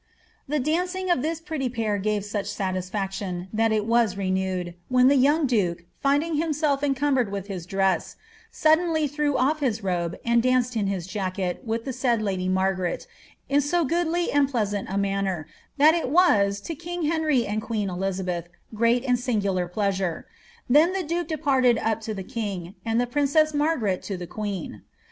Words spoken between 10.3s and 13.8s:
danced in his jacket with the said lady Margaret, in